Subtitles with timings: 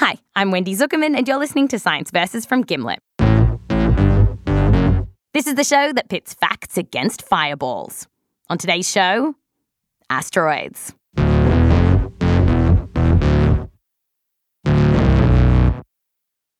[0.00, 3.00] Hi, I'm Wendy Zukerman, and you're listening to Science Versus from Gimlet.
[5.34, 8.08] This is the show that pits facts against fireballs.
[8.48, 9.34] On today's show,
[10.08, 10.94] asteroids.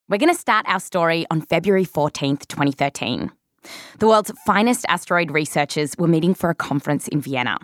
[0.07, 3.33] We're going to start our story on February 14th, 2013.
[4.01, 7.57] The world's finest asteroid researchers were meeting for a conference in Vienna.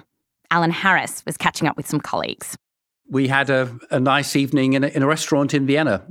[0.50, 2.56] Alan Harris was catching up with some colleagues.
[3.08, 6.04] We had a, a nice evening in a, in a restaurant in Vienna,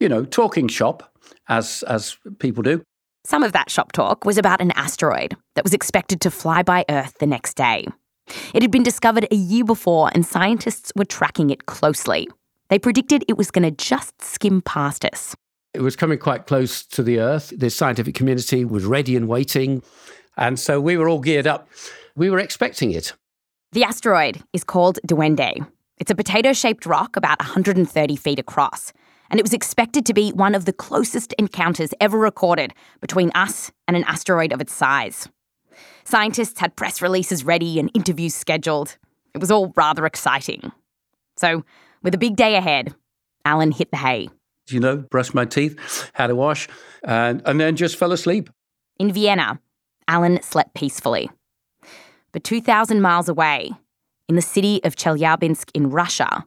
[0.00, 1.12] you know, talking shop,
[1.48, 2.82] as, as people do.
[3.24, 6.84] Some of that shop talk was about an asteroid that was expected to fly by
[6.88, 7.86] Earth the next day.
[8.54, 12.28] It had been discovered a year before, and scientists were tracking it closely.
[12.68, 15.36] They predicted it was going to just skim past us.
[15.74, 17.52] It was coming quite close to the Earth.
[17.56, 19.82] The scientific community was ready and waiting.
[20.36, 21.68] And so we were all geared up.
[22.16, 23.12] We were expecting it.
[23.72, 25.66] The asteroid is called Duende.
[26.02, 28.92] It's a potato shaped rock about 130 feet across,
[29.30, 33.70] and it was expected to be one of the closest encounters ever recorded between us
[33.86, 35.28] and an asteroid of its size.
[36.02, 38.98] Scientists had press releases ready and interviews scheduled.
[39.32, 40.72] It was all rather exciting.
[41.36, 41.64] So,
[42.02, 42.92] with a big day ahead,
[43.44, 44.28] Alan hit the hay
[44.70, 46.66] you know, brushed my teeth, had a wash,
[47.04, 48.50] and, and then just fell asleep.
[48.98, 49.60] In Vienna,
[50.08, 51.30] Alan slept peacefully.
[52.32, 53.70] But 2,000 miles away,
[54.32, 56.46] in the city of Chelyabinsk in Russia.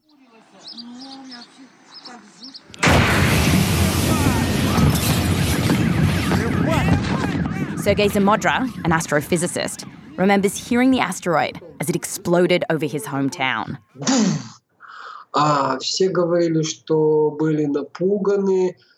[7.78, 13.78] Sergey Zamozdra, an astrophysicist, remembers hearing the asteroid as it exploded over his hometown.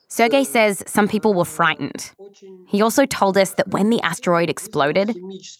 [0.07, 2.11] Sergei says some people were frightened.
[2.67, 5.17] He also told us that when the asteroid exploded,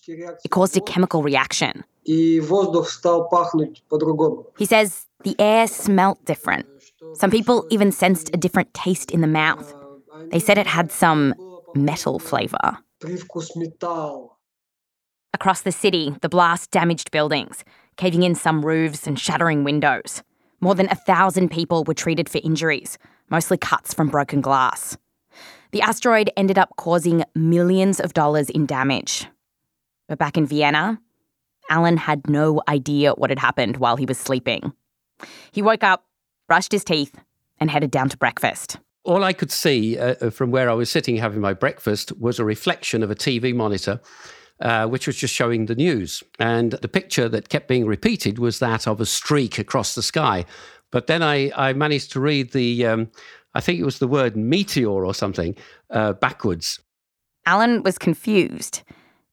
[0.08, 1.84] it caused a chemical reaction
[4.58, 6.66] he says the air smelt different.
[7.14, 9.74] Some people even sensed a different taste in the mouth.
[10.32, 11.36] They said it had some
[11.76, 12.78] metal flavor.
[15.34, 17.64] Across the city, the blast damaged buildings,
[17.98, 20.24] caving in some roofs and shattering windows.
[20.62, 22.98] More than a thousand people were treated for injuries,
[23.30, 24.98] mostly cuts from broken glass.
[25.72, 29.28] The asteroid ended up causing millions of dollars in damage.
[30.08, 31.00] But back in Vienna,
[31.70, 34.74] Alan had no idea what had happened while he was sleeping.
[35.52, 36.06] He woke up,
[36.48, 37.16] brushed his teeth,
[37.60, 38.78] and headed down to breakfast.
[39.04, 42.40] All I could see uh, uh from where I was sitting having my breakfast was
[42.40, 44.02] a reflection of a TV monitor
[44.60, 46.24] uh, which was just showing the news.
[46.40, 50.46] And the picture that kept being repeated was that of a streak across the sky.
[50.92, 53.12] But then I, I managed to read the, um,
[53.54, 55.56] I think it was the word meteor or something,
[55.90, 56.80] uh, backwards.
[57.46, 58.84] Alan was confused.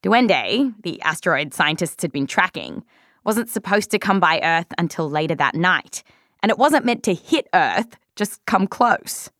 [0.04, 2.84] Duende, the asteroid scientists had been tracking,
[3.24, 6.02] wasn't supposed to come by Earth until later that night.
[6.42, 9.30] And it wasn't meant to hit Earth, just come close.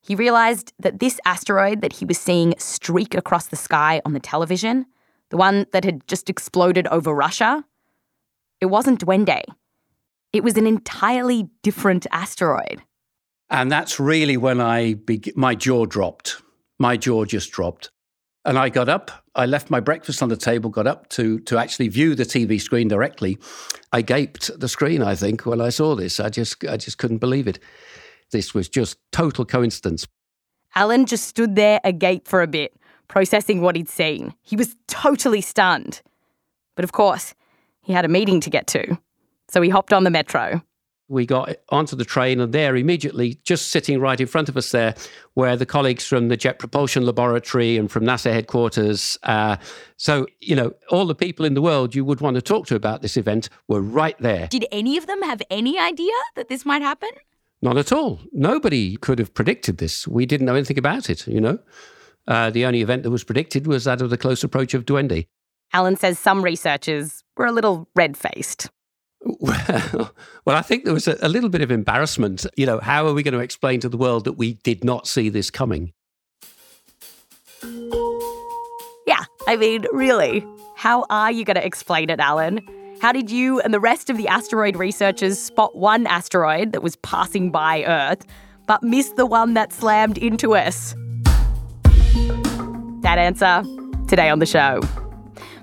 [0.00, 4.20] He realised that this asteroid that he was seeing streak across the sky on the
[4.20, 4.86] television
[5.30, 7.64] the one that had just exploded over Russia,
[8.60, 9.42] it wasn't Duende.
[10.32, 12.82] It was an entirely different asteroid.
[13.48, 16.42] And that's really when I be- my jaw dropped.
[16.78, 17.90] My jaw just dropped.
[18.44, 21.58] And I got up, I left my breakfast on the table, got up to, to
[21.58, 23.38] actually view the TV screen directly.
[23.92, 26.18] I gaped the screen, I think, when I saw this.
[26.20, 27.58] I just, I just couldn't believe it.
[28.32, 30.06] This was just total coincidence.
[30.74, 32.74] Alan just stood there agape for a bit,
[33.08, 34.32] processing what he'd seen.
[34.40, 36.00] He was totally stunned.
[36.76, 37.34] But of course,
[37.82, 38.96] he had a meeting to get to,
[39.48, 40.62] so he hopped on the metro.
[41.10, 44.70] We got onto the train, and there immediately, just sitting right in front of us
[44.70, 44.94] there,
[45.34, 49.18] were the colleagues from the Jet Propulsion Laboratory and from NASA headquarters.
[49.24, 49.56] Uh,
[49.96, 52.76] so, you know, all the people in the world you would want to talk to
[52.76, 54.46] about this event were right there.
[54.46, 57.10] Did any of them have any idea that this might happen?
[57.60, 58.20] Not at all.
[58.32, 60.06] Nobody could have predicted this.
[60.06, 61.58] We didn't know anything about it, you know.
[62.28, 65.26] Uh, the only event that was predicted was that of the close approach of Duende.
[65.72, 68.70] Alan says some researchers were a little red faced.
[69.22, 70.12] Well,
[70.44, 72.46] well, I think there was a, a, little bit of embarrassment.
[72.56, 75.06] You know, how are we going to explain to the world that we did not
[75.06, 75.92] see this coming?
[79.06, 80.46] Yeah, I mean, really,
[80.76, 82.60] how are you going to explain it, Alan?
[83.00, 86.96] How did you and the rest of the asteroid researchers spot one asteroid that was
[86.96, 88.26] passing by Earth,
[88.66, 90.94] but miss the one that slammed into us?
[93.02, 93.62] That answer
[94.06, 94.80] today on the show.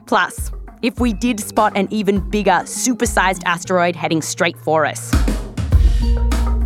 [0.08, 0.52] Plus,
[0.82, 5.14] if we did spot an even bigger, supersized asteroid heading straight for us,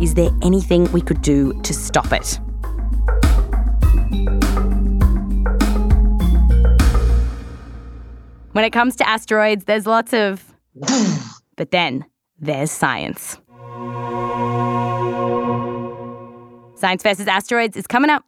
[0.00, 2.38] is there anything we could do to stop it?
[8.52, 10.44] When it comes to asteroids, there's lots of.
[11.56, 12.04] but then
[12.38, 13.38] there's science.
[16.74, 18.24] Science versus Asteroids is coming up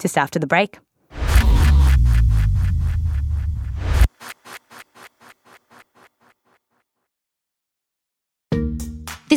[0.00, 0.78] just after the break.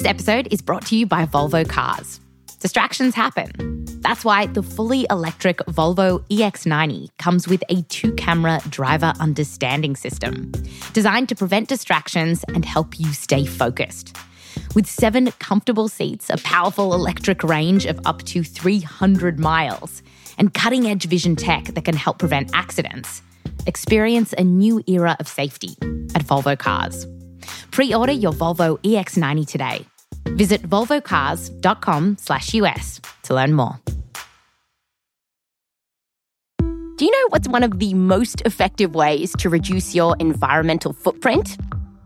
[0.03, 2.19] This episode is brought to you by Volvo Cars.
[2.59, 3.85] Distractions happen.
[4.01, 10.51] That's why the fully electric Volvo EX90 comes with a two camera driver understanding system
[10.91, 14.17] designed to prevent distractions and help you stay focused.
[14.75, 20.03] With seven comfortable seats, a powerful electric range of up to 300 miles,
[20.37, 23.21] and cutting edge vision tech that can help prevent accidents,
[23.67, 25.77] experience a new era of safety
[26.13, 27.07] at Volvo Cars.
[27.71, 29.85] Pre order your Volvo EX90 today.
[30.29, 33.79] Visit volvocars.com slash US to learn more.
[36.95, 41.57] Do you know what's one of the most effective ways to reduce your environmental footprint?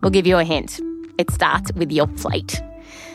[0.01, 0.79] We'll give you a hint.
[1.17, 2.61] It starts with your plate.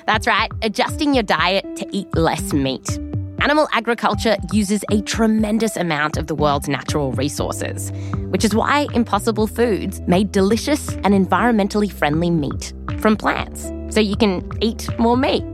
[0.06, 2.98] That's right, adjusting your diet to eat less meat.
[3.40, 7.90] Animal agriculture uses a tremendous amount of the world's natural resources,
[8.28, 14.16] which is why Impossible Foods made delicious and environmentally friendly meat from plants, so you
[14.16, 15.44] can eat more meat.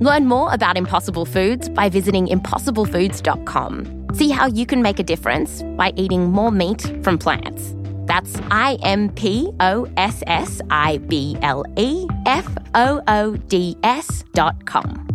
[0.00, 4.08] Learn more about Impossible Foods by visiting impossiblefoods.com.
[4.14, 7.74] See how you can make a difference by eating more meat from plants.
[8.04, 13.76] That's I M P O S S I B L E F O O D
[13.82, 15.06] S dot com.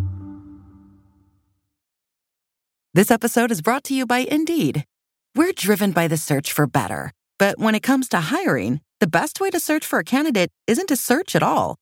[2.92, 4.84] This episode is brought to you by Indeed.
[5.34, 7.10] We're driven by the search for better.
[7.38, 10.86] But when it comes to hiring, the best way to search for a candidate isn't
[10.86, 11.74] to search at all.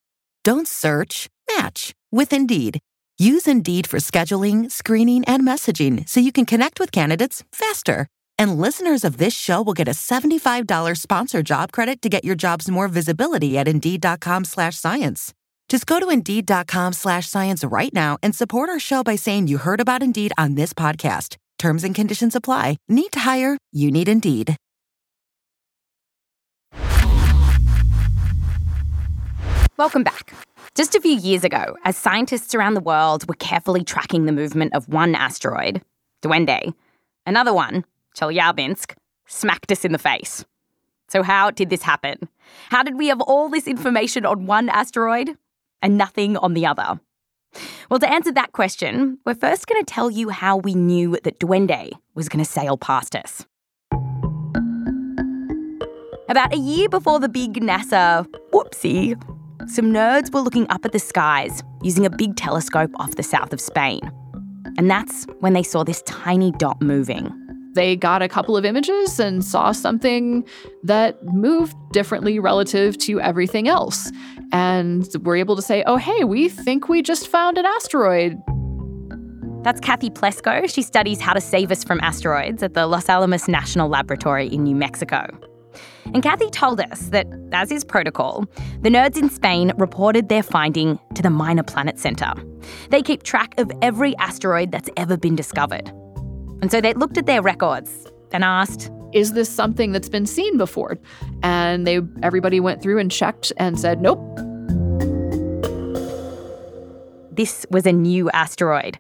[0.45, 2.81] Don't search, match with Indeed.
[3.19, 8.09] Use Indeed for scheduling, screening, and messaging so you can connect with candidates faster.
[8.39, 12.35] And listeners of this show will get a $75 sponsor job credit to get your
[12.35, 15.33] jobs more visibility at Indeed.com slash science.
[15.69, 19.59] Just go to Indeed.com slash science right now and support our show by saying you
[19.59, 21.37] heard about Indeed on this podcast.
[21.59, 22.79] Terms and conditions apply.
[22.89, 23.57] Need to hire?
[23.71, 24.57] You need Indeed.
[29.83, 30.33] Welcome back.
[30.77, 34.75] Just a few years ago, as scientists around the world were carefully tracking the movement
[34.77, 35.83] of one asteroid,
[36.23, 36.73] Duende,
[37.27, 37.85] another one,
[38.17, 38.95] Chelyabinsk,
[39.27, 40.45] smacked us in the face.
[41.09, 42.29] So, how did this happen?
[42.71, 45.37] How did we have all this information on one asteroid
[45.83, 47.01] and nothing on the other?
[47.91, 51.41] Well, to answer that question, we're first going to tell you how we knew that
[51.41, 53.45] Duende was going to sail past us.
[56.29, 59.21] About a year before the big NASA whoopsie,
[59.67, 63.53] some nerds were looking up at the skies using a big telescope off the south
[63.53, 64.01] of Spain.
[64.79, 67.31] And that's when they saw this tiny dot moving.
[67.75, 70.47] They got a couple of images and saw something
[70.83, 74.11] that moved differently relative to everything else.
[74.53, 78.39] And were able to say, oh, hey, we think we just found an asteroid.
[79.63, 80.69] That's Cathy Plesko.
[80.69, 84.65] She studies how to save us from asteroids at the Los Alamos National Laboratory in
[84.65, 85.27] New Mexico.
[86.07, 88.47] And Cathy told us that, as is protocol,
[88.81, 92.33] the nerds in Spain reported their finding to the Minor Planet Center.
[92.91, 95.89] They keep track of every asteroid that's ever been discovered.
[96.61, 100.59] And so they looked at their records and asked, Is this something that's been seen
[100.59, 100.99] before?
[101.43, 104.21] And they everybody went through and checked and said, Nope.
[107.31, 108.99] This was a new asteroid,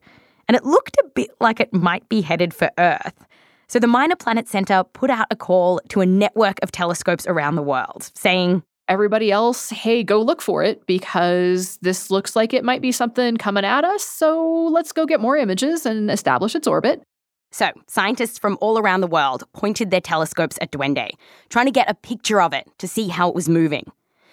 [0.48, 3.26] and it looked a bit like it might be headed for Earth.
[3.72, 7.54] So the Minor Planet Center put out a call to a network of telescopes around
[7.54, 12.64] the world saying, Everybody else, hey, go look for it because this looks like it
[12.64, 14.04] might be something coming at us.
[14.04, 17.02] So let's go get more images and establish its orbit.
[17.50, 21.08] So, scientists from all around the world pointed their telescopes at Duende,
[21.48, 23.90] trying to get a picture of it to see how it was moving.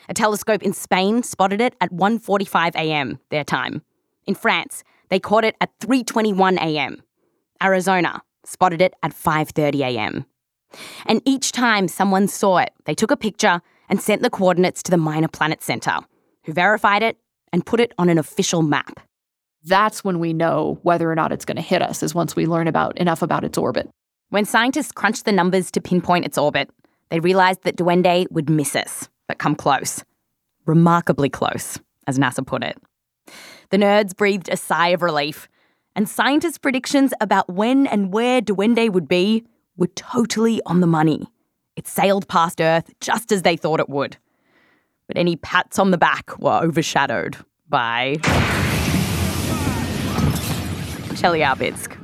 [0.10, 3.19] A telescope in Spain spotted it at 1:45 a.m.
[3.29, 3.84] their time.
[4.27, 7.03] In France, they caught it at 3:21 a.m.
[7.63, 10.25] Arizona spotted it at 5:30 a.m.
[11.06, 14.91] And each time someone saw it, they took a picture and sent the coordinates to
[14.91, 15.98] the Minor Planet Center,
[16.44, 17.18] who verified it
[17.51, 19.00] and put it on an official map.
[19.63, 22.46] That's when we know whether or not it's going to hit us, is once we
[22.46, 23.89] learn about enough about its orbit.
[24.29, 26.70] When scientists crunched the numbers to pinpoint its orbit,
[27.10, 30.03] they realized that Duende would miss us, but come close.
[30.65, 32.77] Remarkably close, as NASA put it.
[33.72, 35.48] The nerds breathed a sigh of relief,
[35.96, 39.43] and scientists' predictions about when and where Duende would be
[39.77, 41.27] were totally on the money.
[41.75, 44.17] It sailed past Earth just as they thought it would.
[45.08, 48.17] But any pats on the back were overshadowed by
[51.15, 51.96] Chelyabinsk.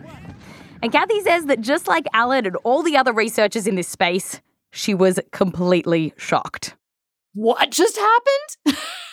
[0.82, 4.42] And Cathy says that just like Alan and all the other researchers in this space,
[4.72, 6.75] she was completely shocked.
[7.34, 8.77] What just happened?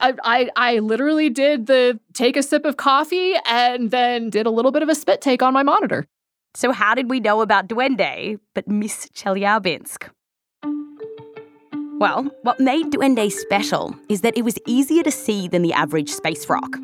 [0.00, 4.50] I, I, I literally did the take a sip of coffee and then did a
[4.50, 6.06] little bit of a spit take on my monitor.
[6.54, 10.08] So, how did we know about Duende but miss Chelyabinsk?
[11.98, 16.10] Well, what made Duende special is that it was easier to see than the average
[16.10, 16.76] space rock.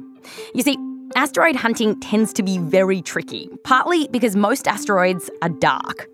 [0.54, 0.78] You see,
[1.16, 6.07] asteroid hunting tends to be very tricky, partly because most asteroids are dark,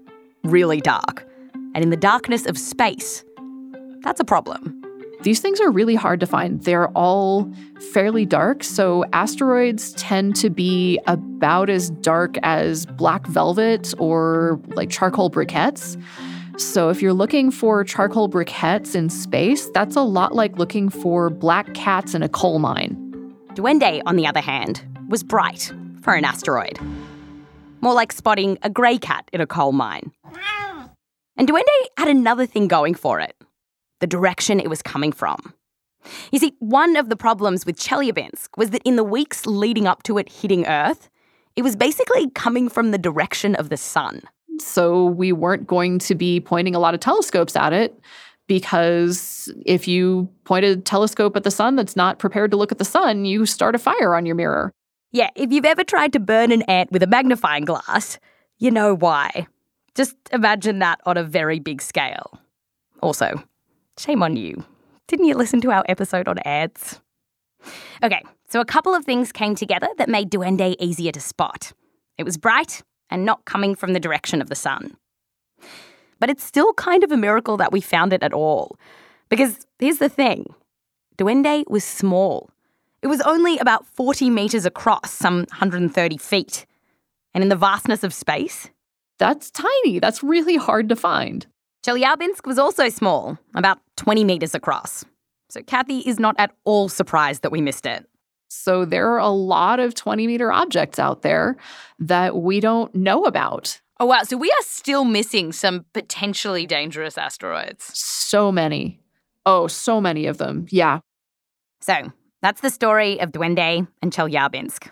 [0.45, 1.28] really dark.
[1.75, 3.25] And in the darkness of space,
[4.02, 4.83] that's a problem.
[5.23, 6.63] These things are really hard to find.
[6.63, 7.53] They're all
[7.93, 14.91] fairly dark, so asteroids tend to be about as dark as black velvet or like
[14.91, 16.01] charcoal briquettes.
[16.57, 21.31] So if you're looking for charcoal briquettes in space, that's a lot like looking for
[21.31, 22.97] black cats in a coal mine.
[23.55, 26.79] Duende, on the other hand, was bright for an asteroid.
[27.81, 30.13] More like spotting a grey cat in a coal mine.
[31.37, 33.35] And Duende had another thing going for it
[34.00, 35.55] the direction it was coming from.
[36.31, 40.02] You see, one of the problems with Chelyabinsk was that in the weeks leading up
[40.05, 41.11] to it hitting Earth,
[41.57, 44.23] it was basically coming from the direction of the sun.
[44.61, 47.99] So we weren't going to be pointing a lot of telescopes at it
[48.47, 52.78] because if you point a telescope at the sun that's not prepared to look at
[52.78, 54.73] the sun, you start a fire on your mirror.
[55.12, 58.19] Yeah, if you've ever tried to burn an ant with a magnifying glass,
[58.59, 59.47] you know why.
[59.95, 62.38] Just imagine that on a very big scale.
[63.00, 63.43] Also,
[63.99, 64.64] Shame on you.
[65.09, 67.00] Didn't you listen to our episode on ads?
[68.02, 71.73] Okay, so a couple of things came together that made Duende easier to spot.
[72.17, 74.97] It was bright and not coming from the direction of the sun.
[76.21, 78.76] But it's still kind of a miracle that we found it at all.
[79.28, 80.55] Because here's the thing
[81.17, 82.50] Duende was small.
[83.02, 86.67] It was only about 40 metres across, some 130 feet.
[87.35, 88.71] And in the vastness of space,
[89.19, 89.99] that's tiny.
[89.99, 91.47] That's really hard to find.
[91.88, 95.07] Chelyabinsk was also small, about 20 metres across.
[95.49, 98.04] So Cathy is not at all surprised that we missed it.
[98.49, 101.57] So there are a lot of 20 meter objects out there
[101.99, 103.80] that we don't know about.
[104.00, 104.23] Oh, wow.
[104.25, 107.90] So we are still missing some potentially dangerous asteroids.
[107.99, 109.00] So many.
[109.47, 110.66] Oh, so many of them.
[110.68, 111.00] Yeah.
[111.80, 114.90] So that's the story of Duende and Chelyabinsk.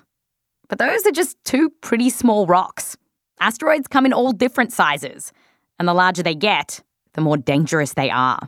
[0.70, 2.96] But those are just two pretty small rocks.
[3.38, 5.30] Asteroids come in all different sizes
[5.78, 6.80] and the larger they get,
[7.16, 8.38] the more dangerous they are.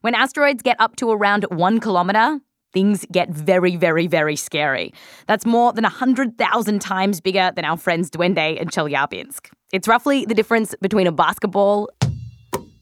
[0.00, 2.40] When asteroids get up to around one kilometre,
[2.72, 4.92] things get very, very, very scary.
[5.26, 9.50] That's more than 100,000 times bigger than our friends Duende and Chelyabinsk.
[9.72, 11.90] It's roughly the difference between a basketball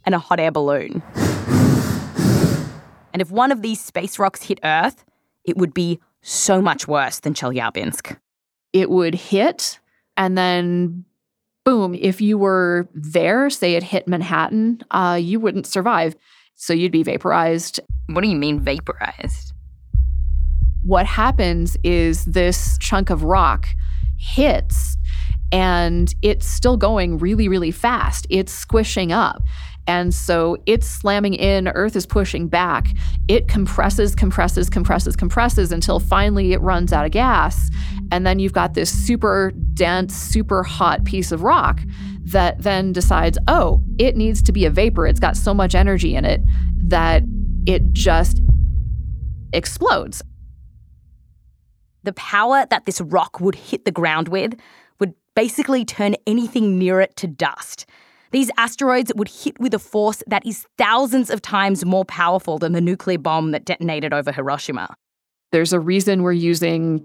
[0.04, 1.02] and a hot air balloon.
[3.12, 5.04] And if one of these space rocks hit Earth,
[5.44, 8.16] it would be so much worse than Chelyabinsk.
[8.72, 9.80] It would hit
[10.16, 11.04] and then
[11.70, 16.16] boom, if you were there, say it hit Manhattan, uh, you wouldn't survive.
[16.56, 17.78] So you'd be vaporized.
[18.08, 19.52] What do you mean vaporized?
[20.84, 23.68] What happens is this chunk of rock
[24.18, 24.96] hits
[25.52, 28.26] and it's still going really, really fast.
[28.30, 29.40] It's squishing up.
[29.90, 32.94] And so it's slamming in, Earth is pushing back.
[33.26, 37.70] It compresses, compresses, compresses, compresses until finally it runs out of gas.
[38.12, 41.80] And then you've got this super dense, super hot piece of rock
[42.26, 45.08] that then decides, oh, it needs to be a vapor.
[45.08, 46.40] It's got so much energy in it
[46.84, 47.24] that
[47.66, 48.40] it just
[49.52, 50.22] explodes.
[52.04, 54.54] The power that this rock would hit the ground with
[55.00, 57.86] would basically turn anything near it to dust.
[58.30, 62.72] These asteroids would hit with a force that is thousands of times more powerful than
[62.72, 64.94] the nuclear bomb that detonated over Hiroshima.
[65.52, 67.04] There's a reason we're using,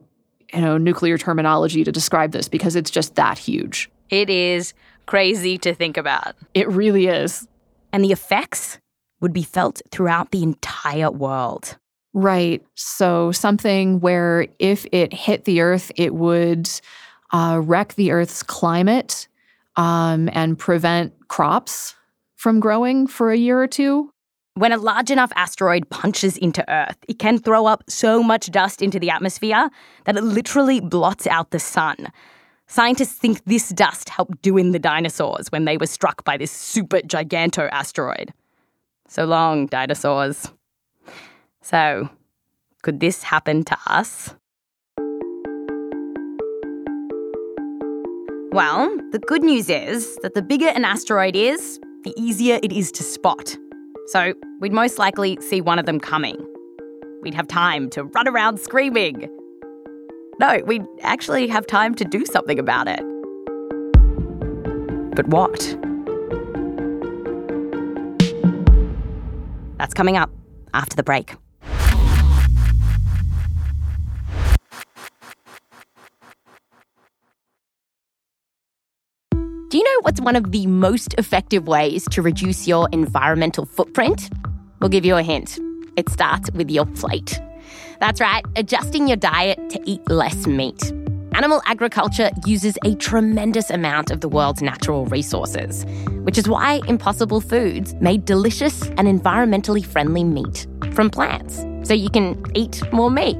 [0.53, 3.89] you know, nuclear terminology to describe this because it's just that huge.
[4.09, 4.73] It is
[5.07, 6.35] crazy to think about.
[6.53, 7.47] It really is.
[7.91, 8.77] And the effects
[9.21, 11.77] would be felt throughout the entire world.
[12.13, 12.63] Right.
[12.75, 16.69] So, something where if it hit the Earth, it would
[17.31, 19.27] uh, wreck the Earth's climate
[19.77, 21.95] um, and prevent crops
[22.35, 24.11] from growing for a year or two.
[24.55, 28.81] When a large enough asteroid punches into Earth, it can throw up so much dust
[28.81, 29.69] into the atmosphere
[30.05, 32.07] that it literally blots out the sun.
[32.67, 36.99] Scientists think this dust helped doom the dinosaurs when they were struck by this super
[36.99, 38.33] giganto asteroid.
[39.07, 40.51] So long, dinosaurs.
[41.61, 42.09] So,
[42.81, 44.35] could this happen to us?
[48.55, 52.89] Well, the good news is that the bigger an asteroid is, the easier it is
[52.93, 53.57] to spot.
[54.05, 56.37] So we'd most likely see one of them coming.
[57.21, 59.29] We'd have time to run around screaming.
[60.39, 63.01] No, we'd actually have time to do something about it.
[65.17, 65.59] But what?
[69.77, 70.31] That's coming up
[70.73, 71.35] after the break.
[80.05, 84.29] What's one of the most effective ways to reduce your environmental footprint?
[84.79, 85.57] We'll give you a hint.
[85.97, 87.41] It starts with your plate.
[87.99, 90.79] That's right, adjusting your diet to eat less meat.
[91.33, 95.87] Animal agriculture uses a tremendous amount of the world's natural resources,
[96.21, 102.11] which is why Impossible Foods made delicious and environmentally friendly meat from plants, so you
[102.11, 103.37] can eat more meat.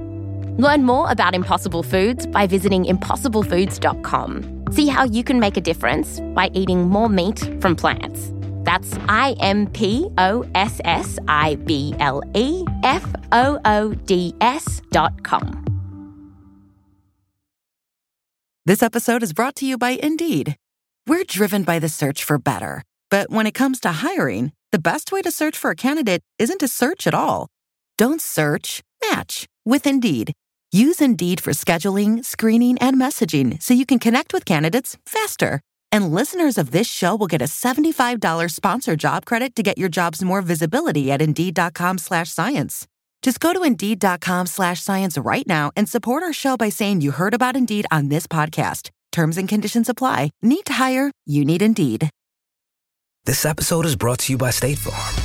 [0.57, 4.65] Learn more about Impossible Foods by visiting impossiblefoods.com.
[4.71, 8.31] See how you can make a difference by eating more meat from plants.
[8.63, 14.33] That's I M P O S S I B L E F O O D
[14.39, 15.61] S dot com.
[18.65, 20.55] This episode is brought to you by Indeed.
[21.05, 22.81] We're driven by the search for better.
[23.11, 26.59] But when it comes to hiring, the best way to search for a candidate isn't
[26.59, 27.47] to search at all.
[27.97, 28.81] Don't search,
[29.11, 30.33] match with Indeed.
[30.75, 35.61] Use Indeed for scheduling, screening, and messaging so you can connect with candidates faster.
[35.89, 39.87] And listeners of this show will get a $75 sponsored job credit to get your
[39.87, 42.85] jobs more visibility at Indeed.com slash science.
[43.21, 47.11] Just go to Indeed.com slash science right now and support our show by saying you
[47.11, 48.89] heard about Indeed on this podcast.
[49.13, 50.31] Terms and conditions apply.
[50.41, 51.09] Need to hire?
[51.25, 52.09] You need Indeed.
[53.23, 55.24] This episode is brought to you by State Farm.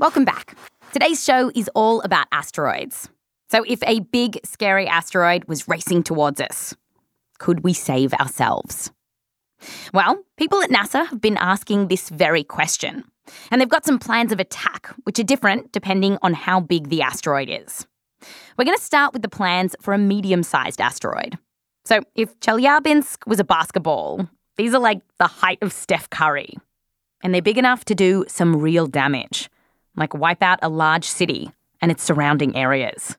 [0.00, 0.56] Welcome back.
[0.94, 3.10] Today's show is all about asteroids.
[3.50, 6.74] So, if a big, scary asteroid was racing towards us,
[7.38, 8.90] could we save ourselves?
[9.92, 13.04] Well, people at NASA have been asking this very question,
[13.50, 17.02] and they've got some plans of attack, which are different depending on how big the
[17.02, 17.86] asteroid is.
[18.56, 21.36] We're going to start with the plans for a medium sized asteroid.
[21.84, 26.54] So, if Chelyabinsk was a basketball, these are like the height of Steph Curry,
[27.22, 29.50] and they're big enough to do some real damage
[29.96, 31.50] like wipe out a large city
[31.80, 33.16] and its surrounding areas.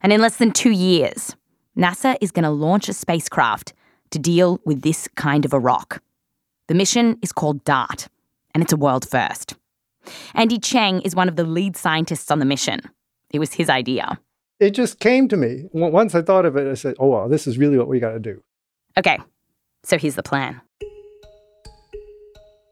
[0.00, 1.34] And in less than two years,
[1.76, 3.72] NASA is going to launch a spacecraft
[4.10, 6.02] to deal with this kind of a rock.
[6.68, 8.08] The mission is called DART,
[8.54, 9.54] and it's a world first.
[10.34, 12.80] Andy Cheng is one of the lead scientists on the mission.
[13.30, 14.18] It was his idea.
[14.60, 15.64] It just came to me.
[15.72, 18.12] Once I thought of it, I said, oh, wow, this is really what we got
[18.12, 18.42] to do.
[18.96, 19.18] Okay,
[19.84, 20.60] so here's the plan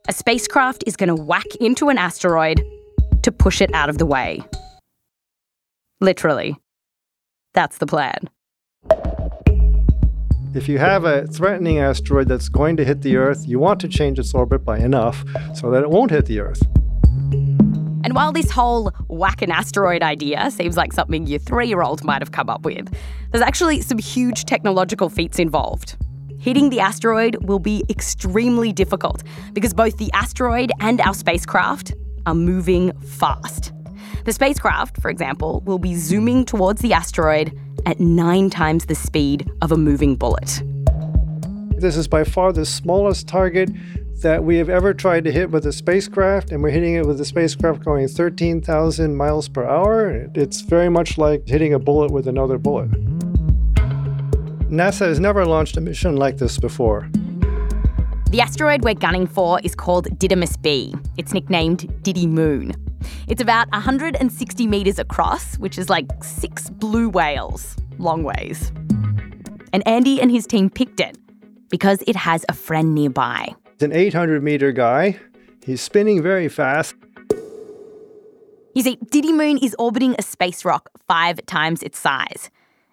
[0.08, 2.62] a spacecraft is going to whack into an asteroid
[3.22, 4.42] to push it out of the way.
[6.00, 6.56] Literally.
[7.54, 8.28] That's the plan.
[10.54, 13.88] If you have a threatening asteroid that's going to hit the Earth, you want to
[13.88, 16.62] change its orbit by enough so that it won't hit the Earth.
[18.04, 22.04] And while this whole whack an asteroid idea seems like something your three year old
[22.04, 22.88] might have come up with,
[23.32, 25.96] there's actually some huge technological feats involved.
[26.46, 31.92] Hitting the asteroid will be extremely difficult because both the asteroid and our spacecraft
[32.24, 33.72] are moving fast.
[34.26, 39.50] The spacecraft, for example, will be zooming towards the asteroid at nine times the speed
[39.60, 40.62] of a moving bullet.
[41.78, 43.68] This is by far the smallest target
[44.22, 47.20] that we have ever tried to hit with a spacecraft, and we're hitting it with
[47.20, 50.28] a spacecraft going 13,000 miles per hour.
[50.36, 52.90] It's very much like hitting a bullet with another bullet.
[54.70, 57.08] NASA has never launched a mission like this before.
[58.30, 60.92] The asteroid we're gunning for is called Didymos B.
[61.16, 62.74] It's nicknamed Didymoon.
[63.28, 68.72] It's about 160 metres across, which is like six blue whales, long ways.
[69.72, 71.16] And Andy and his team picked it
[71.70, 73.54] because it has a friend nearby.
[73.74, 75.16] It's an 800 metre guy.
[75.64, 76.96] He's spinning very fast.
[78.74, 82.50] You see, Didymoon is orbiting a space rock five times its size.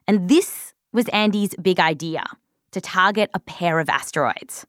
[0.08, 2.24] And this was Andy's big idea
[2.72, 4.66] to target a pair of asteroids.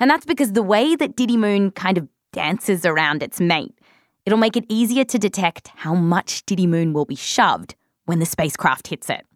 [0.00, 3.78] And that's because the way that Didymoon kind of dances around its mate,
[4.24, 7.74] it'll make it easier to detect how much Didymoon will be shoved
[8.06, 9.26] when the spacecraft hits it.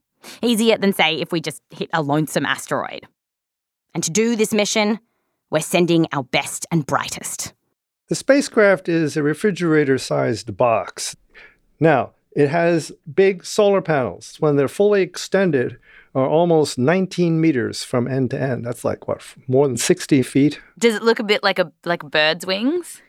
[0.42, 3.06] Easier than, say, if we just hit a lonesome asteroid.
[3.94, 5.00] And to do this mission,
[5.50, 7.54] we're sending our best and brightest.
[8.08, 11.16] The spacecraft is a refrigerator sized box.
[11.80, 14.36] Now, it has big solar panels.
[14.38, 15.78] When they're fully extended,
[16.14, 18.64] are almost 19 meters from end to end.
[18.64, 20.60] That's like what, more than 60 feet?
[20.78, 23.02] Does it look a bit like a like bird's wings?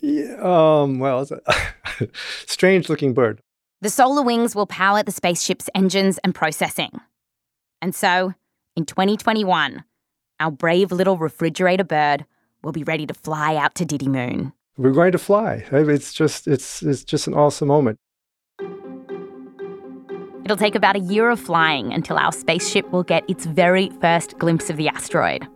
[0.00, 2.08] Yeah, um, well, it's a
[2.46, 3.40] strange looking bird.
[3.80, 7.00] The solar wings will power the spaceship's engines and processing.
[7.80, 8.34] And so,
[8.76, 9.84] in 2021,
[10.40, 12.26] our brave little refrigerator bird
[12.62, 14.52] will be ready to fly out to Didymoon.
[14.76, 15.64] We're going to fly.
[15.70, 17.98] It's just it's it's just an awesome moment.
[20.44, 24.38] It'll take about a year of flying until our spaceship will get its very first
[24.38, 25.46] glimpse of the asteroid.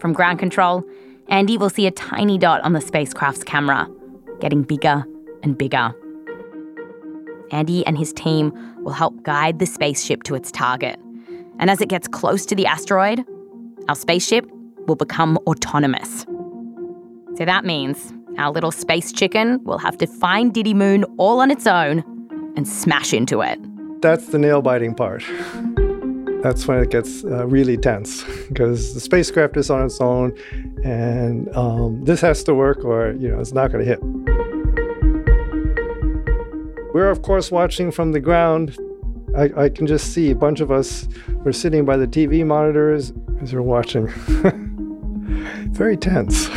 [0.00, 0.82] From ground control,
[1.28, 3.88] Andy will see a tiny dot on the spacecraft's camera,
[4.40, 5.04] getting bigger
[5.42, 5.94] and bigger.
[7.52, 10.98] Andy and his team will help guide the spaceship to its target.
[11.58, 13.24] And as it gets close to the asteroid,
[13.88, 14.48] our spaceship
[14.86, 16.26] will become autonomous.
[17.36, 21.66] So that means our little space chicken will have to find Didymoon all on its
[21.66, 22.02] own
[22.56, 23.58] and smash into it.
[24.00, 25.22] That's the nail biting part.
[26.42, 30.34] That's when it gets uh, really tense because the spacecraft is on its own,
[30.82, 34.02] and um, this has to work, or you know, it's not going to hit.
[36.94, 38.78] We're of course watching from the ground.
[39.36, 41.06] I, I can just see a bunch of us.
[41.44, 44.08] We're sitting by the TV monitors as we're watching.
[45.72, 46.48] Very tense.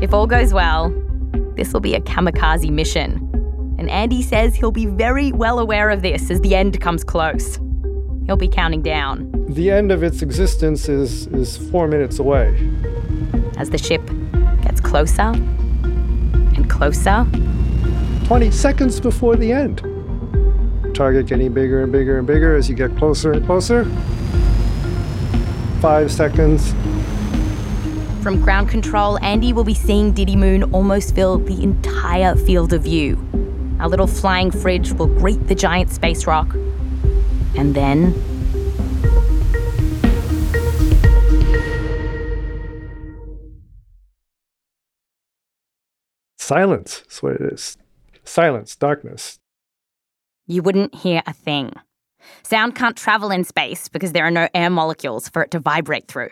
[0.00, 0.90] if all goes well,
[1.56, 3.25] this will be a kamikaze mission
[3.86, 7.60] and Andy says he'll be very well aware of this as the end comes close.
[8.26, 9.30] He'll be counting down.
[9.48, 12.68] The end of its existence is, is four minutes away.
[13.56, 14.02] As the ship
[14.64, 15.32] gets closer
[16.56, 17.28] and closer.
[18.24, 19.82] 20 seconds before the end.
[20.92, 23.84] Target getting bigger and bigger and bigger as you get closer and closer.
[25.80, 26.72] Five seconds.
[28.24, 33.25] From ground control, Andy will be seeing Didymoon almost fill the entire field of view.
[33.80, 36.54] Our little flying fridge will greet the giant space rock.
[37.56, 38.14] And then.
[46.38, 47.76] Silence is what it is.
[48.24, 49.38] Silence, darkness.
[50.46, 51.72] You wouldn't hear a thing.
[52.44, 56.08] Sound can't travel in space because there are no air molecules for it to vibrate
[56.08, 56.30] through.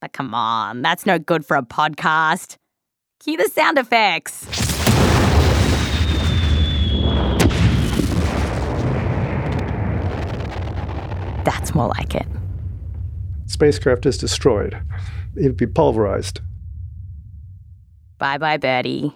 [0.00, 2.56] But come on, that's no good for a podcast.
[3.20, 4.63] Cue the sound effects.
[11.44, 12.26] That's more like it.
[13.46, 14.80] Spacecraft is destroyed.
[15.36, 16.40] It'd be pulverized.
[18.18, 19.14] Bye bye, Birdie.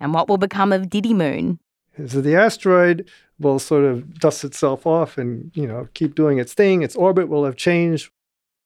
[0.00, 1.58] And what will become of Didymoon?
[2.06, 6.54] So the asteroid will sort of dust itself off and, you know, keep doing its
[6.54, 6.82] thing.
[6.82, 8.10] Its orbit will have changed.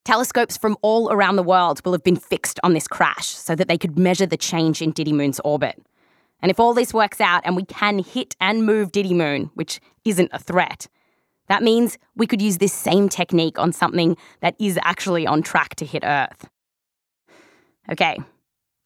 [0.04, 3.68] Telescopes from all around the world will have been fixed on this crash so that
[3.68, 5.82] they could measure the change in Didymoon's orbit.
[6.40, 10.30] And if all this works out and we can hit and move Didymoon, which isn't
[10.32, 10.86] a threat,
[11.48, 15.74] that means we could use this same technique on something that is actually on track
[15.76, 16.48] to hit Earth.
[17.90, 18.18] Okay,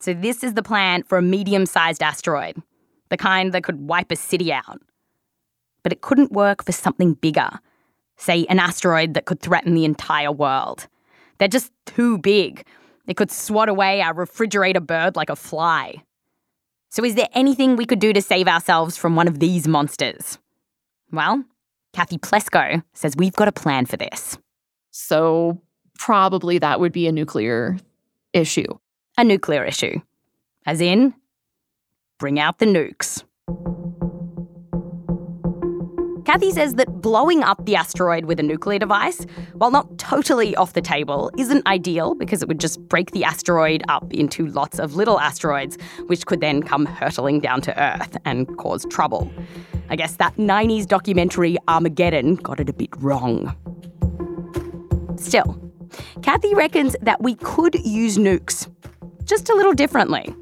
[0.00, 2.62] so this is the plan for a medium sized asteroid,
[3.08, 4.80] the kind that could wipe a city out.
[5.82, 7.50] But it couldn't work for something bigger,
[8.16, 10.86] say an asteroid that could threaten the entire world.
[11.38, 12.66] They're just too big.
[13.06, 16.02] They could swat away our refrigerator bird like a fly.
[16.90, 20.38] So, is there anything we could do to save ourselves from one of these monsters?
[21.12, 21.44] Well,
[21.92, 24.38] Cathy Plesko says we've got a plan for this.
[24.90, 25.60] So,
[25.98, 27.78] probably that would be a nuclear
[28.32, 28.78] issue.
[29.18, 30.00] A nuclear issue.
[30.66, 31.14] As in,
[32.18, 33.24] bring out the nukes.
[36.30, 40.74] Cathy says that blowing up the asteroid with a nuclear device, while not totally off
[40.74, 44.94] the table, isn't ideal because it would just break the asteroid up into lots of
[44.94, 49.28] little asteroids, which could then come hurtling down to Earth and cause trouble.
[49.88, 53.52] I guess that 90s documentary Armageddon got it a bit wrong.
[55.16, 55.60] Still,
[56.22, 58.70] Cathy reckons that we could use nukes,
[59.24, 60.32] just a little differently.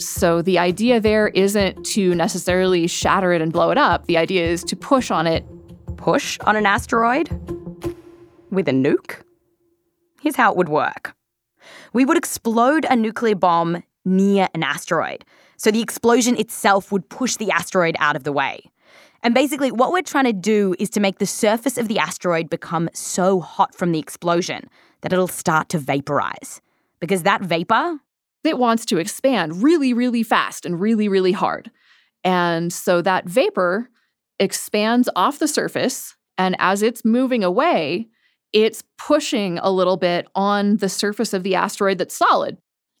[0.00, 4.06] So the idea there isn't to necessarily shatter it and blow it up.
[4.06, 5.44] The idea is to push on it.
[5.96, 7.28] Push on an asteroid?
[8.50, 9.16] With a nuke?
[10.22, 11.14] Here's how it would work
[11.92, 15.24] we would explode a nuclear bomb near an asteroid.
[15.56, 18.70] So the explosion itself would push the asteroid out of the way.
[19.22, 22.48] And basically, what we're trying to do is to make the surface of the asteroid
[22.48, 24.70] become so hot from the explosion
[25.02, 26.62] that it'll start to vaporize.
[27.00, 27.98] Because that vapor,
[28.44, 31.70] it wants to expand really, really fast and really, really hard.
[32.24, 33.88] And so that vapor
[34.38, 38.08] expands off the surface And as it's moving away,
[38.52, 42.56] it's pushing a little bit on the surface of the asteroid that's solid.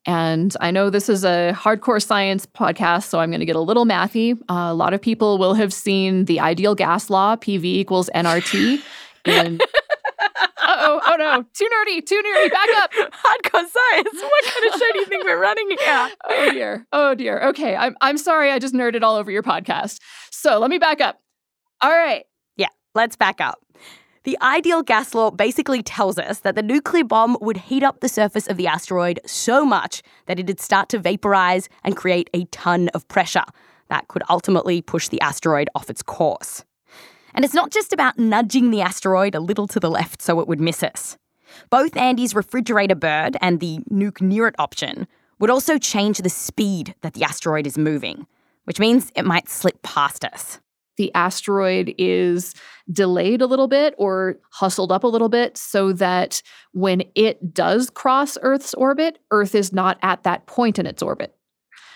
[0.06, 3.60] And I know this is a hardcore science podcast, so I'm going to get a
[3.60, 4.34] little mathy.
[4.48, 8.82] Uh, a lot of people will have seen the ideal gas law, PV equals nRT.
[9.26, 9.79] And oh
[11.20, 12.50] no, too nerdy, too nerdy.
[12.50, 12.92] Back up.
[12.94, 14.08] Hardcore science.
[14.14, 16.10] What kind of show do you think we're running here?
[16.28, 17.40] oh dear, oh dear.
[17.48, 18.50] Okay, I'm I'm sorry.
[18.50, 20.00] I just nerded all over your podcast.
[20.30, 21.20] So let me back up.
[21.82, 22.24] All right.
[22.56, 23.58] Yeah, let's back up.
[24.24, 28.08] The ideal gas law basically tells us that the nuclear bomb would heat up the
[28.08, 32.88] surface of the asteroid so much that it'd start to vaporize and create a ton
[32.88, 33.44] of pressure
[33.88, 36.64] that could ultimately push the asteroid off its course.
[37.34, 40.48] And it's not just about nudging the asteroid a little to the left so it
[40.48, 41.16] would miss us.
[41.68, 45.06] Both Andy's refrigerator bird and the nuke near it option
[45.38, 48.26] would also change the speed that the asteroid is moving,
[48.64, 50.60] which means it might slip past us
[51.00, 52.54] the asteroid is
[52.92, 57.88] delayed a little bit or hustled up a little bit so that when it does
[57.88, 61.34] cross Earth's orbit, Earth is not at that point in its orbit.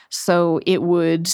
[0.09, 1.29] So it would,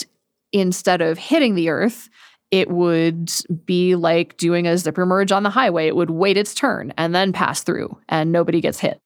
[0.52, 2.08] instead of hitting the Earth,
[2.50, 3.30] it would
[3.64, 5.86] be like doing a zipper merge on the highway.
[5.86, 9.00] It would wait its turn and then pass through, and nobody gets hit.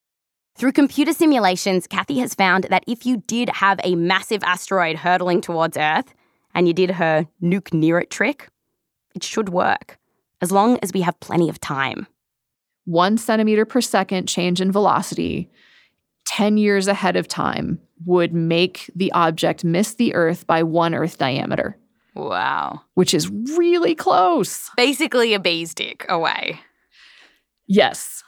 [0.57, 5.41] Through computer simulations, Cathy has found that if you did have a massive asteroid hurtling
[5.41, 6.15] towards Earth
[6.55, 8.49] and you did her nuke near it trick,
[9.15, 9.99] it should work,
[10.41, 12.07] as long as we have plenty of time.
[12.85, 15.51] One centimeter per second change in velocity,
[16.27, 21.19] 10 years ahead of time, would make the object miss the Earth by one Earth
[21.19, 21.77] diameter.
[22.15, 22.83] Wow.
[22.95, 24.71] Which is really close.
[24.77, 26.61] Basically a bee's dick away.
[27.67, 28.23] Yes.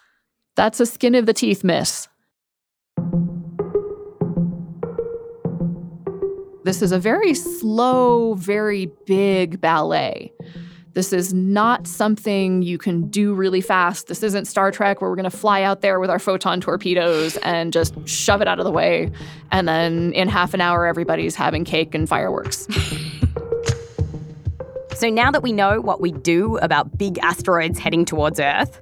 [0.56, 2.08] That's a skin of the teeth miss.
[6.64, 10.32] This is a very slow, very big ballet.
[10.94, 14.08] This is not something you can do really fast.
[14.08, 17.36] This isn't Star Trek where we're going to fly out there with our photon torpedoes
[17.42, 19.12] and just shove it out of the way.
[19.52, 22.66] And then in half an hour, everybody's having cake and fireworks.
[24.96, 28.80] so now that we know what we do about big asteroids heading towards Earth,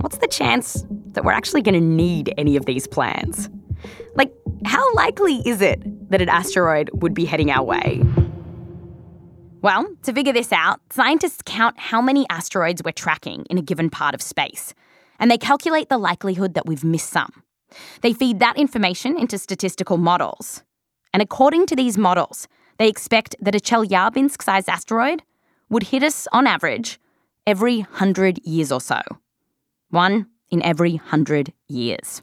[0.00, 3.48] what's the chance that we're actually going to need any of these plans?
[4.16, 8.02] Like, how likely is it that an asteroid would be heading our way?
[9.62, 13.90] Well, to figure this out, scientists count how many asteroids we're tracking in a given
[13.90, 14.74] part of space,
[15.20, 17.44] and they calculate the likelihood that we've missed some.
[18.02, 20.64] They feed that information into statistical models.
[21.12, 25.22] And according to these models, they expect that a Chelyabinsk sized asteroid
[25.70, 26.98] would hit us on average
[27.46, 29.00] every 100 years or so.
[29.90, 32.22] One in every 100 years.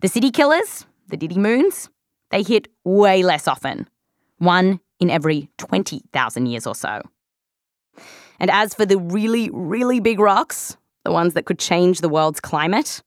[0.00, 1.88] The city killers, the Didymoons,
[2.30, 3.88] they hit way less often.
[4.38, 7.02] One in every 20,000 years or so.
[8.38, 12.40] And as for the really, really big rocks, the ones that could change the world's
[12.40, 13.02] climate,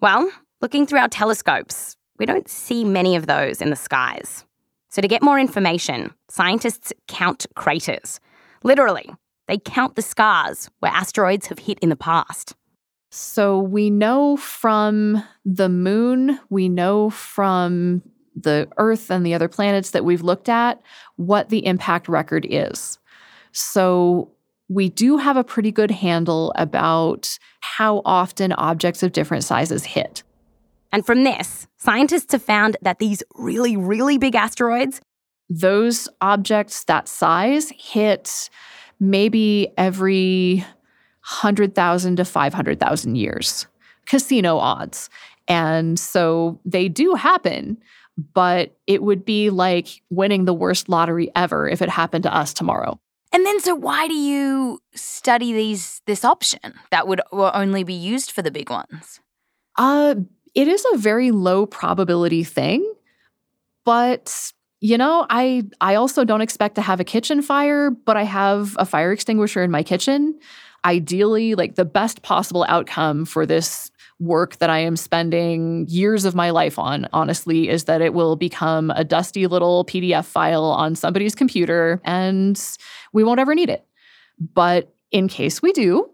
[0.00, 4.44] well, looking through our telescopes, we don't see many of those in the skies.
[4.88, 8.20] So, to get more information, scientists count craters.
[8.62, 9.10] Literally,
[9.48, 12.54] they count the scars where asteroids have hit in the past.
[13.10, 18.02] So, we know from the moon, we know from
[18.34, 20.80] the Earth and the other planets that we've looked at
[21.16, 22.98] what the impact record is.
[23.52, 24.30] So
[24.68, 30.22] we do have a pretty good handle about how often objects of different sizes hit.
[30.90, 35.00] And from this, scientists have found that these really, really big asteroids,
[35.48, 38.48] those objects that size hit
[39.00, 40.64] maybe every
[41.24, 43.66] 100,000 to 500,000 years,
[44.06, 45.10] casino odds.
[45.48, 47.78] And so they do happen,
[48.34, 52.52] but it would be like winning the worst lottery ever if it happened to us
[52.52, 52.98] tomorrow.
[53.32, 58.30] And then, so why do you study these this option that would only be used
[58.30, 59.20] for the big ones?
[59.76, 60.16] Uh,
[60.54, 62.92] it is a very low probability thing,
[63.86, 64.52] but
[64.82, 68.74] you know, I I also don't expect to have a kitchen fire, but I have
[68.80, 70.36] a fire extinguisher in my kitchen.
[70.84, 76.34] Ideally, like the best possible outcome for this work that I am spending years of
[76.34, 80.96] my life on, honestly, is that it will become a dusty little PDF file on
[80.96, 82.60] somebody's computer and
[83.12, 83.86] we won't ever need it.
[84.52, 86.10] But in case we do,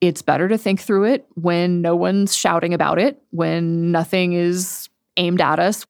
[0.00, 4.88] it's better to think through it when no one's shouting about it, when nothing is
[5.16, 5.86] aimed at us.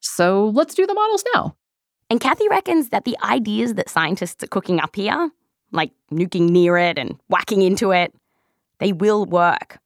[0.00, 1.56] So let's do the models now.
[2.08, 5.30] And Cathy reckons that the ideas that scientists are cooking up here,
[5.72, 8.14] like nuking near it and whacking into it,
[8.78, 9.78] they will work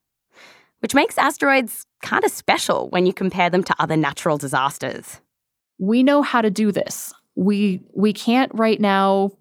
[0.80, 5.20] which makes asteroids kind of special when you compare them to other natural disasters.
[5.78, 7.14] We know how to do this.
[7.36, 9.32] We we can't right now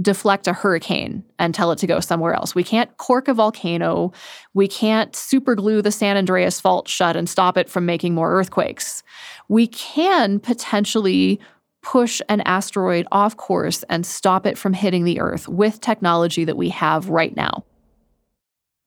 [0.00, 2.54] deflect a hurricane and tell it to go somewhere else.
[2.54, 4.12] We can't cork a volcano.
[4.52, 9.02] We can't superglue the San Andreas fault shut and stop it from making more earthquakes.
[9.48, 11.40] We can potentially
[11.82, 16.56] push an asteroid off course and stop it from hitting the Earth with technology that
[16.56, 17.64] we have right now.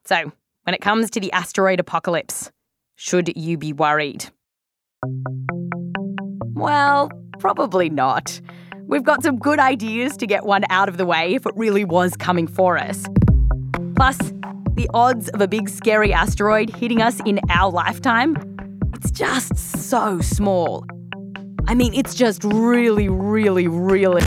[0.06, 0.32] So,
[0.64, 2.52] when it comes to the asteroid apocalypse,
[2.96, 4.26] should you be worried?
[6.54, 8.42] Well, probably not.
[8.90, 11.84] We've got some good ideas to get one out of the way if it really
[11.84, 13.06] was coming for us.
[13.98, 14.18] Plus,
[14.76, 18.38] the odds of a big scary asteroid hitting us in our lifetime,
[18.94, 20.86] it's just so small.
[21.68, 24.22] I mean, it's just really, really, really.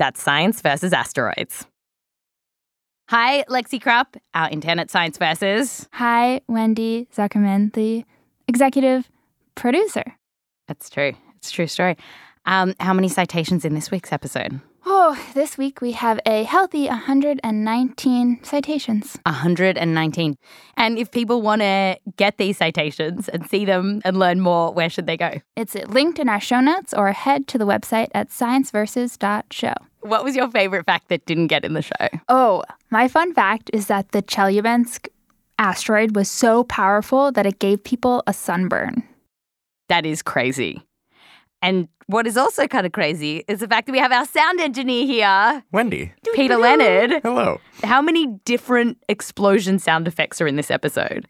[0.00, 1.66] That's Science versus Asteroids.
[3.10, 5.90] Hi, Lexi Krupp, our Internet Science versus.
[5.92, 8.06] Hi, Wendy Zukerman, the
[8.48, 9.10] executive
[9.56, 10.04] producer.
[10.68, 11.12] That's true.
[11.36, 11.98] It's a true story.
[12.46, 14.62] Um, how many citations in this week's episode?
[15.34, 19.18] This week we have a healthy 119 citations.
[19.24, 20.36] 119.
[20.76, 24.90] And if people want to get these citations and see them and learn more, where
[24.90, 25.40] should they go?
[25.56, 29.74] It's linked in our show notes or head to the website at scienceversus.show.
[30.00, 32.08] What was your favorite fact that didn't get in the show?
[32.28, 35.08] Oh, my fun fact is that the Chelyabinsk
[35.58, 39.02] asteroid was so powerful that it gave people a sunburn.
[39.88, 40.86] That is crazy.
[41.62, 44.60] And what is also kind of crazy is the fact that we have our sound
[44.60, 46.12] engineer here, Wendy.
[46.34, 47.20] Peter Leonard.
[47.22, 47.60] Hello.
[47.84, 51.26] How many different explosion sound effects are in this episode?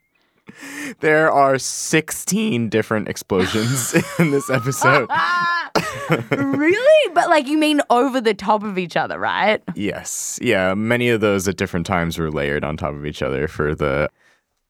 [1.01, 5.09] There are 16 different explosions in this episode.
[6.31, 7.15] really?
[7.15, 9.63] But like you mean over the top of each other, right?
[9.75, 10.39] yes.
[10.43, 10.75] Yeah.
[10.75, 14.11] Many of those at different times were layered on top of each other for the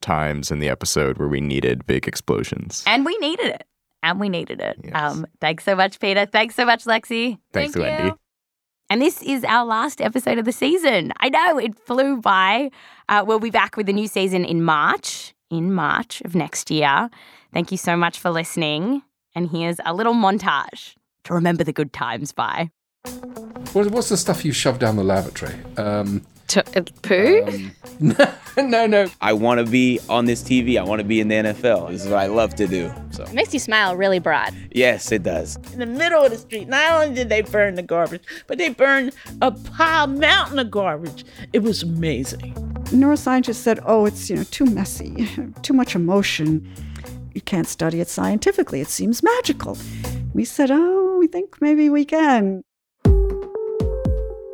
[0.01, 2.83] times in the episode where we needed big explosions.
[2.87, 3.67] And we needed it.
[4.03, 4.79] And we needed it.
[4.95, 6.27] Um, thanks so much, Peter.
[6.27, 7.39] Thanks so much, Lexi.
[7.53, 8.15] Thanks, Wendy.
[8.89, 11.13] And this is our last episode of the season.
[11.21, 12.71] I know it flew by.
[13.09, 17.09] Uh, we'll be back with a new season in March, in March of next year.
[17.53, 19.03] Thank you so much for listening.
[19.35, 22.71] And here's a little montage to remember the good times by.
[23.73, 25.55] What's the stuff you shove down the lavatory?
[25.77, 27.71] Um, T- uh, poo?
[28.57, 29.09] no, no.
[29.21, 30.79] I want to be on this TV.
[30.79, 31.91] I want to be in the NFL.
[31.91, 32.93] This is what I love to do.
[33.13, 34.53] So, It makes you smile really broad.
[34.73, 35.57] yes, it does.
[35.73, 36.67] in the middle of the street.
[36.67, 41.25] Not only did they burn the garbage, but they burned a pile mountain of garbage.
[41.53, 42.53] It was amazing.
[42.91, 45.29] Neuroscientists said, oh, it's you know too messy,
[45.63, 46.69] too much emotion.
[47.33, 48.81] You can't study it scientifically.
[48.81, 49.79] It seems magical.
[50.35, 52.65] We said, oh, we think maybe we can.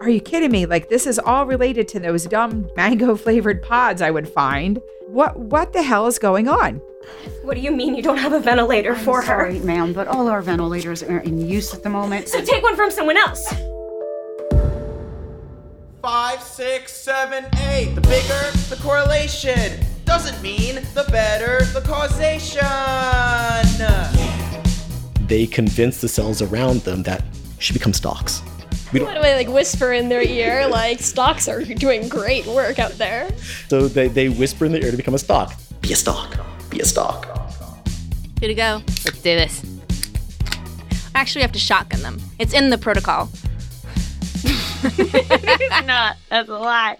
[0.06, 0.66] Are you kidding me?
[0.66, 4.80] Like this is all related to those dumb mango flavored pods I would find.
[5.08, 6.76] What what the hell is going on?
[7.42, 9.64] What do you mean you don't have a ventilator for sorry, her?
[9.64, 12.28] ma'am, but all our ventilators are in use at the moment.
[12.28, 13.52] So take one from someone else.
[16.00, 17.96] Five, six, seven, eight.
[17.96, 22.62] The bigger the correlation doesn't mean the better the causation.
[25.26, 27.24] They convince the cells around them that
[27.58, 28.40] she becomes stalks.
[28.92, 30.68] We don't, do I like whisper in their ear?
[30.68, 33.28] Like stocks are doing great work out there.
[33.68, 35.54] so they, they whisper in the ear to become a stock.
[35.80, 36.38] Be a stock.
[36.70, 37.26] Be a stock.
[38.40, 38.82] Good to go.
[39.04, 39.64] Let's do this.
[41.14, 42.20] Actually, we have to shotgun them.
[42.38, 43.30] It's in the protocol.
[44.44, 46.16] it's not.
[46.28, 46.98] That's a lie.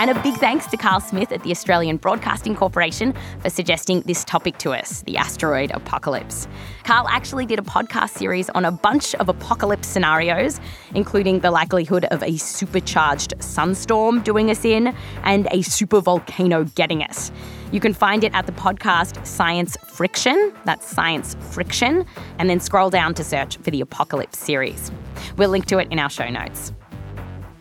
[0.00, 4.24] And a big thanks to Carl Smith at the Australian Broadcasting Corporation for suggesting this
[4.24, 6.48] topic to us the asteroid apocalypse.
[6.82, 10.60] Carl actually did a podcast series on a bunch of apocalypse scenarios,
[10.94, 17.30] including the likelihood of a supercharged sunstorm doing us in and a supervolcano getting us.
[17.70, 20.52] You can find it at the podcast Science Friction.
[20.64, 22.04] That's Science Friction.
[22.38, 24.90] And then scroll down to search for the Apocalypse series.
[25.36, 26.72] We'll link to it in our show notes.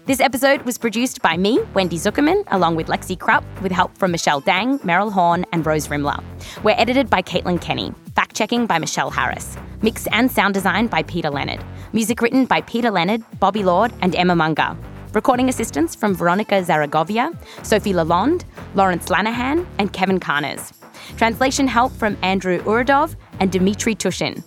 [0.06, 4.12] This episode was produced by me, Wendy Zukerman, along with Lexi Krupp, with help from
[4.12, 6.22] Michelle Dang, Meryl Horn, and Rose Rimler.
[6.62, 11.04] We're edited by Caitlin Kenney, fact checking by Michelle Harris, mix and sound design by
[11.04, 14.76] Peter Leonard, music written by Peter Leonard, Bobby Lord, and Emma Munger.
[15.14, 17.32] Recording assistance from Veronica Zaragovia,
[17.66, 18.44] Sofi LaLonde,
[18.76, 20.74] Lawrence Lanahan, and Kevin Caners.
[21.16, 24.44] Translation help from Andrew Urodov and Dmitriy Tuchin.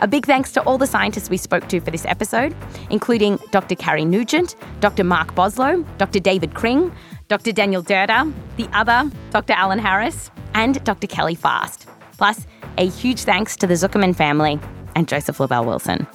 [0.00, 2.54] A big thanks to all the scientists we spoke to for this episode,
[2.90, 3.74] including Dr.
[3.74, 5.04] Carrie Nugent, Dr.
[5.04, 6.20] Mark Boslough, Dr.
[6.20, 6.92] David Kring,
[7.28, 7.52] Dr.
[7.52, 9.52] Daniel Durda, the other Dr.
[9.54, 11.06] Alan Harris, and Dr.
[11.06, 11.88] Kelly Fast.
[12.16, 12.46] Plus,
[12.78, 14.58] a huge thanks to the Zukerman family
[14.94, 16.06] and Joseph LaBelle Wilson.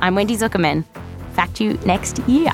[0.00, 0.84] I'm Wendy Zukerman.
[1.32, 2.52] Fact you next year.